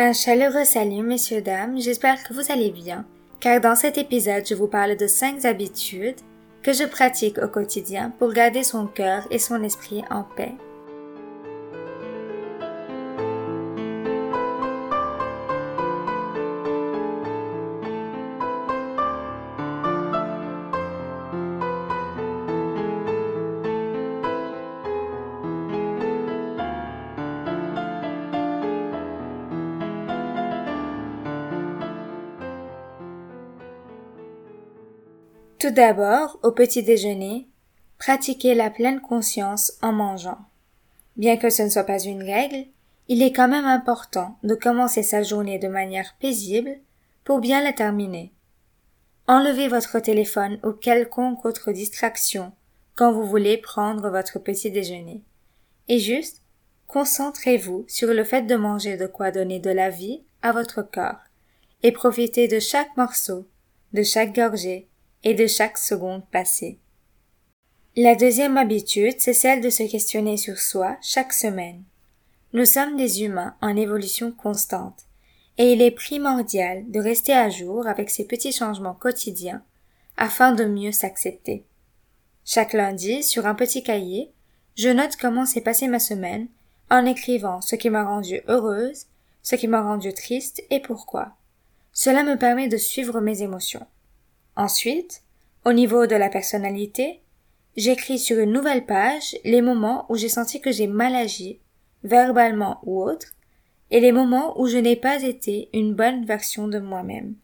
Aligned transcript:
Un 0.00 0.12
chaleureux 0.12 0.64
salut, 0.64 1.02
messieurs, 1.02 1.42
dames, 1.42 1.80
j'espère 1.80 2.22
que 2.22 2.32
vous 2.32 2.52
allez 2.52 2.70
bien, 2.70 3.04
car 3.40 3.60
dans 3.60 3.74
cet 3.74 3.98
épisode, 3.98 4.46
je 4.46 4.54
vous 4.54 4.68
parle 4.68 4.96
de 4.96 5.08
5 5.08 5.44
habitudes 5.44 6.20
que 6.62 6.72
je 6.72 6.84
pratique 6.84 7.38
au 7.38 7.48
quotidien 7.48 8.12
pour 8.16 8.32
garder 8.32 8.62
son 8.62 8.86
cœur 8.86 9.26
et 9.32 9.40
son 9.40 9.60
esprit 9.64 10.04
en 10.08 10.22
paix. 10.22 10.54
Tout 35.68 35.74
d'abord, 35.74 36.38
au 36.42 36.50
petit 36.50 36.82
déjeuner, 36.82 37.46
pratiquez 37.98 38.54
la 38.54 38.70
pleine 38.70 39.02
conscience 39.02 39.74
en 39.82 39.92
mangeant. 39.92 40.38
Bien 41.18 41.36
que 41.36 41.50
ce 41.50 41.60
ne 41.60 41.68
soit 41.68 41.84
pas 41.84 42.02
une 42.02 42.22
règle, 42.22 42.64
il 43.08 43.20
est 43.20 43.34
quand 43.34 43.48
même 43.48 43.66
important 43.66 44.38
de 44.42 44.54
commencer 44.54 45.02
sa 45.02 45.22
journée 45.22 45.58
de 45.58 45.68
manière 45.68 46.14
paisible 46.20 46.78
pour 47.22 47.40
bien 47.40 47.62
la 47.62 47.74
terminer. 47.74 48.32
Enlevez 49.26 49.68
votre 49.68 50.00
téléphone 50.00 50.58
ou 50.64 50.72
quelconque 50.72 51.44
autre 51.44 51.70
distraction 51.70 52.52
quand 52.94 53.12
vous 53.12 53.26
voulez 53.26 53.58
prendre 53.58 54.08
votre 54.08 54.38
petit 54.38 54.70
déjeuner. 54.70 55.20
Et 55.88 55.98
juste, 55.98 56.40
concentrez-vous 56.86 57.84
sur 57.88 58.14
le 58.14 58.24
fait 58.24 58.44
de 58.46 58.56
manger 58.56 58.96
de 58.96 59.06
quoi 59.06 59.32
donner 59.32 59.58
de 59.58 59.70
la 59.70 59.90
vie 59.90 60.22
à 60.40 60.52
votre 60.52 60.80
corps 60.80 61.20
et 61.82 61.92
profitez 61.92 62.48
de 62.48 62.58
chaque 62.58 62.96
morceau, 62.96 63.46
de 63.92 64.02
chaque 64.02 64.34
gorgée 64.34 64.88
et 65.28 65.34
de 65.34 65.46
chaque 65.46 65.76
seconde 65.76 66.26
passée. 66.32 66.78
La 67.96 68.14
deuxième 68.14 68.56
habitude, 68.56 69.16
c'est 69.18 69.34
celle 69.34 69.60
de 69.60 69.68
se 69.68 69.82
questionner 69.82 70.38
sur 70.38 70.56
soi 70.56 70.96
chaque 71.02 71.34
semaine. 71.34 71.82
Nous 72.54 72.64
sommes 72.64 72.96
des 72.96 73.22
humains 73.24 73.54
en 73.60 73.76
évolution 73.76 74.32
constante, 74.32 75.02
et 75.58 75.74
il 75.74 75.82
est 75.82 75.90
primordial 75.90 76.90
de 76.90 76.98
rester 76.98 77.34
à 77.34 77.50
jour 77.50 77.86
avec 77.86 78.08
ces 78.08 78.26
petits 78.26 78.52
changements 78.52 78.94
quotidiens 78.94 79.62
afin 80.16 80.52
de 80.52 80.64
mieux 80.64 80.92
s'accepter. 80.92 81.66
Chaque 82.46 82.72
lundi, 82.72 83.22
sur 83.22 83.44
un 83.44 83.54
petit 83.54 83.82
cahier, 83.82 84.32
je 84.76 84.88
note 84.88 85.16
comment 85.20 85.44
s'est 85.44 85.60
passée 85.60 85.88
ma 85.88 85.98
semaine 85.98 86.48
en 86.88 87.04
écrivant 87.04 87.60
ce 87.60 87.76
qui 87.76 87.90
m'a 87.90 88.04
rendue 88.04 88.40
heureuse, 88.48 89.04
ce 89.42 89.56
qui 89.56 89.68
m'a 89.68 89.82
rendue 89.82 90.14
triste 90.14 90.64
et 90.70 90.80
pourquoi. 90.80 91.32
Cela 91.92 92.22
me 92.22 92.38
permet 92.38 92.68
de 92.68 92.78
suivre 92.78 93.20
mes 93.20 93.42
émotions. 93.42 93.86
Ensuite, 94.58 95.22
au 95.64 95.72
niveau 95.72 96.08
de 96.08 96.16
la 96.16 96.28
personnalité, 96.28 97.22
j'écris 97.76 98.18
sur 98.18 98.40
une 98.40 98.50
nouvelle 98.50 98.86
page 98.86 99.36
les 99.44 99.62
moments 99.62 100.04
où 100.08 100.16
j'ai 100.16 100.28
senti 100.28 100.60
que 100.60 100.72
j'ai 100.72 100.88
mal 100.88 101.14
agi, 101.14 101.60
verbalement 102.02 102.80
ou 102.82 103.00
autre, 103.00 103.28
et 103.92 104.00
les 104.00 104.10
moments 104.10 104.60
où 104.60 104.66
je 104.66 104.76
n'ai 104.76 104.96
pas 104.96 105.22
été 105.22 105.68
une 105.72 105.94
bonne 105.94 106.24
version 106.24 106.66
de 106.66 106.80
moi-même. 106.80 107.36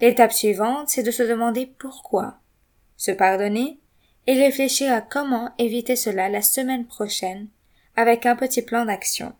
L'étape 0.00 0.32
suivante, 0.32 0.88
c'est 0.88 1.02
de 1.02 1.10
se 1.10 1.24
demander 1.24 1.66
pourquoi, 1.66 2.38
se 2.96 3.10
pardonner 3.10 3.80
et 4.28 4.34
réfléchir 4.34 4.92
à 4.92 5.00
comment 5.00 5.50
éviter 5.58 5.96
cela 5.96 6.28
la 6.28 6.42
semaine 6.42 6.86
prochaine 6.86 7.48
avec 7.96 8.24
un 8.24 8.36
petit 8.36 8.62
plan 8.62 8.84
d'action. 8.84 9.32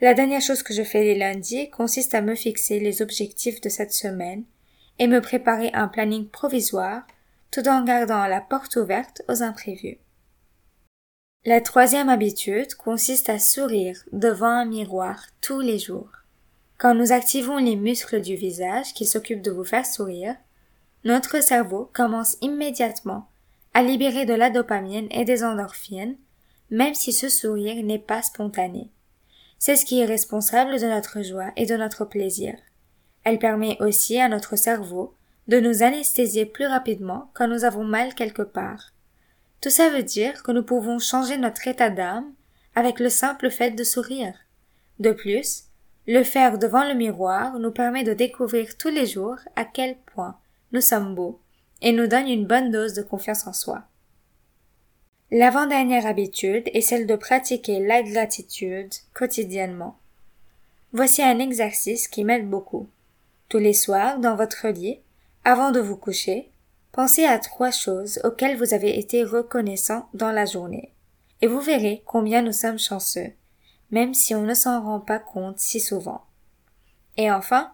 La 0.00 0.14
dernière 0.14 0.42
chose 0.42 0.64
que 0.64 0.74
je 0.74 0.82
fais 0.82 1.04
les 1.04 1.16
lundis 1.16 1.70
consiste 1.70 2.16
à 2.16 2.22
me 2.22 2.34
fixer 2.34 2.80
les 2.80 3.02
objectifs 3.02 3.60
de 3.60 3.68
cette 3.68 3.92
semaine 3.92 4.42
et 5.00 5.08
me 5.08 5.20
préparer 5.20 5.70
un 5.72 5.88
planning 5.88 6.28
provisoire 6.28 7.02
tout 7.50 7.66
en 7.66 7.82
gardant 7.82 8.26
la 8.26 8.40
porte 8.40 8.76
ouverte 8.76 9.22
aux 9.28 9.42
imprévus. 9.42 9.98
La 11.46 11.62
troisième 11.62 12.10
habitude 12.10 12.74
consiste 12.74 13.30
à 13.30 13.38
sourire 13.38 13.96
devant 14.12 14.46
un 14.46 14.66
miroir 14.66 15.24
tous 15.40 15.60
les 15.60 15.78
jours. 15.78 16.10
Quand 16.76 16.94
nous 16.94 17.12
activons 17.12 17.56
les 17.56 17.76
muscles 17.76 18.20
du 18.20 18.36
visage 18.36 18.92
qui 18.92 19.06
s'occupent 19.06 19.42
de 19.42 19.50
vous 19.50 19.64
faire 19.64 19.86
sourire, 19.86 20.36
notre 21.04 21.42
cerveau 21.42 21.90
commence 21.94 22.36
immédiatement 22.42 23.26
à 23.72 23.82
libérer 23.82 24.26
de 24.26 24.34
la 24.34 24.50
dopamine 24.50 25.08
et 25.10 25.24
des 25.24 25.42
endorphines, 25.42 26.16
même 26.70 26.94
si 26.94 27.12
ce 27.12 27.30
sourire 27.30 27.82
n'est 27.82 27.98
pas 27.98 28.20
spontané. 28.20 28.90
C'est 29.58 29.76
ce 29.76 29.86
qui 29.86 30.00
est 30.00 30.06
responsable 30.06 30.78
de 30.78 30.86
notre 30.86 31.22
joie 31.22 31.52
et 31.56 31.64
de 31.64 31.76
notre 31.76 32.04
plaisir. 32.04 32.54
Elle 33.24 33.38
permet 33.38 33.76
aussi 33.80 34.20
à 34.20 34.28
notre 34.28 34.56
cerveau 34.56 35.14
de 35.48 35.60
nous 35.60 35.82
anesthésier 35.82 36.46
plus 36.46 36.66
rapidement 36.66 37.30
quand 37.34 37.48
nous 37.48 37.64
avons 37.64 37.84
mal 37.84 38.14
quelque 38.14 38.42
part. 38.42 38.92
Tout 39.60 39.70
ça 39.70 39.90
veut 39.90 40.02
dire 40.02 40.42
que 40.42 40.52
nous 40.52 40.62
pouvons 40.62 40.98
changer 40.98 41.36
notre 41.36 41.66
état 41.68 41.90
d'âme 41.90 42.32
avec 42.74 43.00
le 43.00 43.08
simple 43.08 43.50
fait 43.50 43.72
de 43.72 43.84
sourire. 43.84 44.34
De 44.98 45.12
plus, 45.12 45.64
le 46.06 46.22
faire 46.22 46.58
devant 46.58 46.84
le 46.86 46.94
miroir 46.94 47.58
nous 47.58 47.70
permet 47.70 48.04
de 48.04 48.14
découvrir 48.14 48.76
tous 48.76 48.88
les 48.88 49.06
jours 49.06 49.36
à 49.56 49.64
quel 49.64 49.96
point 50.14 50.38
nous 50.72 50.80
sommes 50.80 51.14
beaux 51.14 51.40
et 51.82 51.92
nous 51.92 52.06
donne 52.06 52.28
une 52.28 52.46
bonne 52.46 52.70
dose 52.70 52.94
de 52.94 53.02
confiance 53.02 53.46
en 53.46 53.52
soi. 53.52 53.82
L'avant-dernière 55.30 56.06
habitude 56.06 56.68
est 56.74 56.80
celle 56.80 57.06
de 57.06 57.16
pratiquer 57.16 57.78
la 57.80 58.02
gratitude 58.02 58.92
quotidiennement. 59.14 59.96
Voici 60.92 61.22
un 61.22 61.38
exercice 61.38 62.08
qui 62.08 62.24
m'aide 62.24 62.48
beaucoup. 62.48 62.88
Tous 63.50 63.58
les 63.58 63.74
soirs, 63.74 64.20
dans 64.20 64.36
votre 64.36 64.68
lit, 64.68 65.00
avant 65.44 65.72
de 65.72 65.80
vous 65.80 65.96
coucher, 65.96 66.52
pensez 66.92 67.24
à 67.24 67.36
trois 67.40 67.72
choses 67.72 68.20
auxquelles 68.22 68.56
vous 68.56 68.74
avez 68.74 68.96
été 68.96 69.24
reconnaissant 69.24 70.08
dans 70.14 70.30
la 70.30 70.44
journée. 70.44 70.94
Et 71.42 71.48
vous 71.48 71.60
verrez 71.60 72.04
combien 72.06 72.42
nous 72.42 72.52
sommes 72.52 72.78
chanceux, 72.78 73.32
même 73.90 74.14
si 74.14 74.36
on 74.36 74.42
ne 74.42 74.54
s'en 74.54 74.80
rend 74.80 75.00
pas 75.00 75.18
compte 75.18 75.58
si 75.58 75.80
souvent. 75.80 76.22
Et 77.16 77.32
enfin, 77.32 77.72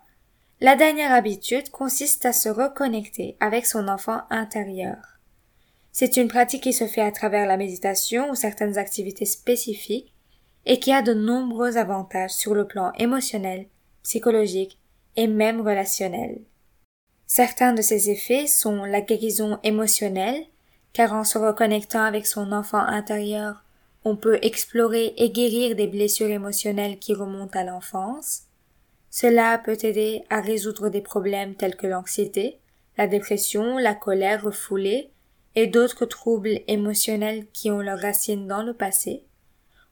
la 0.62 0.76
dernière 0.76 1.12
habitude 1.12 1.69
consiste 1.69 2.25
à 2.25 2.32
se 2.32 2.48
reconnecter 2.48 3.36
avec 3.38 3.66
son 3.66 3.86
enfant 3.88 4.22
intérieur. 4.31 5.19
C'est 5.92 6.16
une 6.16 6.28
pratique 6.28 6.62
qui 6.62 6.72
se 6.72 6.86
fait 6.86 7.03
à 7.03 7.12
travers 7.12 7.47
la 7.47 7.59
méditation 7.59 8.31
ou 8.31 8.34
certaines 8.34 8.78
activités 8.78 9.26
spécifiques 9.26 10.15
et 10.65 10.81
qui 10.81 10.91
a 10.91 11.03
de 11.03 11.12
nombreux 11.12 11.76
avantages 11.76 12.31
sur 12.31 12.54
le 12.54 12.66
plan 12.66 12.92
émotionnel, 12.94 13.66
psychologique 14.04 14.78
et 15.16 15.27
même 15.27 15.60
relationnel. 15.60 16.41
Certains 17.27 17.72
de 17.72 17.82
ces 17.82 18.10
effets 18.10 18.47
sont 18.47 18.84
la 18.84 19.00
guérison 19.00 19.59
émotionnelle, 19.62 20.44
car 20.93 21.12
en 21.12 21.25
se 21.25 21.38
reconnectant 21.38 22.03
avec 22.03 22.27
son 22.27 22.53
enfant 22.53 22.78
intérieur, 22.78 23.65
on 24.04 24.16
peut 24.16 24.38
explorer 24.43 25.15
et 25.16 25.31
guérir 25.31 25.75
des 25.75 25.88
blessures 25.88 26.31
émotionnelles 26.31 26.99
qui 26.99 27.12
remontent 27.12 27.59
à 27.59 27.65
l'enfance. 27.65 28.43
Cela 29.10 29.59
peut 29.59 29.77
aider 29.82 30.22
à 30.31 30.41
résoudre 30.41 30.88
des 30.88 31.00
problèmes 31.00 31.56
tels 31.56 31.77
que 31.77 31.87
l'anxiété, 31.87 32.60
la 32.97 33.09
dépression, 33.09 33.78
la 33.78 33.94
colère 33.94 34.44
refoulée 34.44 35.10
et 35.56 35.66
d'autres 35.66 36.04
troubles 36.04 36.60
émotionnels 36.68 37.47
qui 37.53 37.71
ont 37.71 37.80
leurs 37.80 38.01
racines 38.01 38.47
dans 38.47 38.63
le 38.63 38.74
passé. 38.74 39.24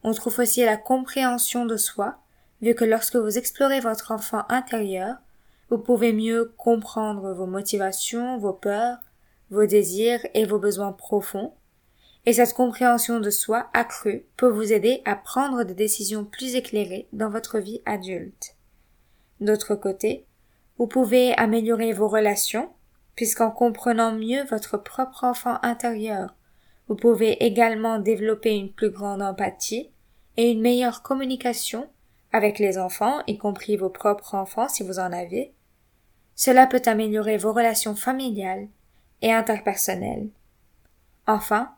On 0.03 0.13
trouve 0.13 0.39
aussi 0.39 0.63
la 0.63 0.77
compréhension 0.77 1.65
de 1.65 1.75
soi, 1.75 2.19
vu 2.61 2.75
que 2.75 2.85
lorsque 2.85 3.15
vous 3.15 3.37
explorez 3.37 3.79
votre 3.79 4.11
enfant 4.11 4.43
intérieur, 4.49 5.17
vous 5.69 5.77
pouvez 5.77 6.13
mieux 6.13 6.53
comprendre 6.57 7.33
vos 7.33 7.47
motivations, 7.47 8.37
vos 8.37 8.53
peurs, 8.53 8.97
vos 9.49 9.65
désirs 9.65 10.25
et 10.33 10.45
vos 10.45 10.59
besoins 10.59 10.91
profonds, 10.91 11.53
et 12.25 12.33
cette 12.33 12.53
compréhension 12.53 13.19
de 13.19 13.29
soi 13.29 13.67
accrue 13.73 14.25
peut 14.35 14.49
vous 14.49 14.73
aider 14.73 15.01
à 15.05 15.15
prendre 15.15 15.63
des 15.63 15.75
décisions 15.75 16.25
plus 16.25 16.55
éclairées 16.55 17.07
dans 17.13 17.29
votre 17.29 17.59
vie 17.59 17.81
adulte. 17.85 18.55
D'autre 19.39 19.75
côté, 19.75 20.25
vous 20.77 20.87
pouvez 20.87 21.33
améliorer 21.33 21.93
vos 21.93 22.07
relations, 22.07 22.69
puisqu'en 23.15 23.51
comprenant 23.51 24.11
mieux 24.11 24.43
votre 24.45 24.77
propre 24.77 25.23
enfant 25.23 25.59
intérieur, 25.61 26.35
vous 26.87 26.95
pouvez 26.95 27.43
également 27.43 27.99
développer 27.99 28.55
une 28.55 28.71
plus 28.71 28.89
grande 28.89 29.21
empathie 29.21 29.89
et 30.37 30.51
une 30.51 30.61
meilleure 30.61 31.01
communication 31.01 31.89
avec 32.35 32.59
les 32.59 32.77
enfants, 32.77 33.21
y 33.27 33.37
compris 33.37 33.77
vos 33.77 33.89
propres 33.89 34.35
enfants 34.35 34.67
si 34.67 34.83
vous 34.83 34.99
en 34.99 35.13
avez. 35.13 35.53
Cela 36.35 36.67
peut 36.67 36.81
améliorer 36.85 37.37
vos 37.37 37.53
relations 37.53 37.95
familiales 37.95 38.67
et 39.21 39.31
interpersonnelles. 39.31 40.27
Enfin, 41.27 41.73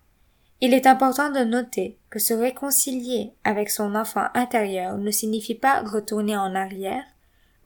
il 0.59 0.74
est 0.74 0.88
important 0.88 1.30
de 1.30 1.44
noter 1.44 2.00
que 2.09 2.18
se 2.18 2.33
réconcilier 2.33 3.33
avec 3.44 3.69
son 3.69 3.94
enfant 3.94 4.30
intérieur 4.33 4.98
ne 4.98 5.12
signifie 5.12 5.54
pas 5.54 5.83
retourner 5.83 6.36
en 6.36 6.56
arrière 6.56 7.04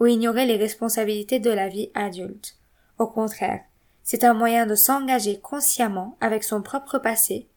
ou 0.01 0.07
ignorer 0.07 0.45
les 0.45 0.57
responsabilités 0.57 1.39
de 1.39 1.49
la 1.49 1.69
vie 1.69 1.91
adulte. 1.93 2.57
Au 2.99 3.07
contraire, 3.07 3.61
c'est 4.03 4.25
un 4.25 4.33
moyen 4.33 4.65
de 4.65 4.75
s'engager 4.75 5.39
consciemment 5.39 6.17
avec 6.19 6.43
son 6.43 6.61
propre 6.61 6.99
passé 6.99 7.47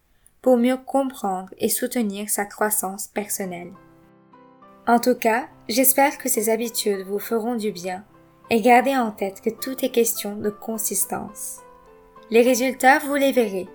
pour 0.42 0.58
mieux 0.58 0.76
comprendre 0.76 1.52
et 1.58 1.68
soutenir 1.68 2.30
sa 2.30 2.44
croissance 2.44 3.08
personnelle. 3.08 3.72
En 4.86 4.98
tout 4.98 5.14
cas, 5.14 5.46
J'espère 5.68 6.18
que 6.18 6.28
ces 6.28 6.50
habitudes 6.50 7.06
vous 7.06 7.18
feront 7.18 7.54
du 7.54 7.72
bien 7.72 8.04
et 8.50 8.60
gardez 8.60 8.94
en 8.94 9.10
tête 9.10 9.40
que 9.40 9.48
tout 9.48 9.82
est 9.82 9.88
question 9.88 10.36
de 10.36 10.50
consistance. 10.50 11.60
Les 12.30 12.42
résultats, 12.42 12.98
vous 12.98 13.14
les 13.14 13.32
verrez, 13.32 13.66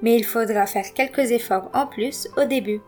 mais 0.00 0.16
il 0.16 0.24
faudra 0.24 0.66
faire 0.66 0.94
quelques 0.94 1.32
efforts 1.32 1.70
en 1.74 1.88
plus 1.88 2.28
au 2.36 2.44
début. 2.44 2.80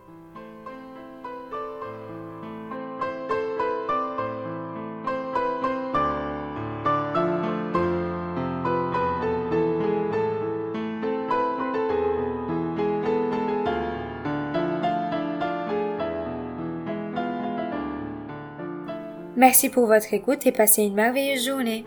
Merci 19.37 19.69
pour 19.69 19.85
votre 19.85 20.15
écoute 20.15 20.47
et 20.47 20.51
passez 20.51 20.81
une 20.81 20.95
merveilleuse 20.95 21.45
journée. 21.45 21.85